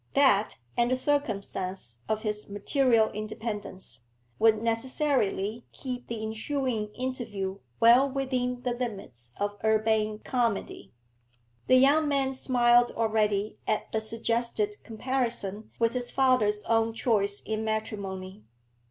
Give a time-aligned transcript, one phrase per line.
[0.15, 4.01] That, and the circumstance of his material independence,
[4.39, 10.91] would necessarily keep the ensuing interview well within the limits of urbane comedy.
[11.67, 17.63] The young man smiled already at the suggested comparison with his father's own choice in
[17.63, 18.41] matrimony.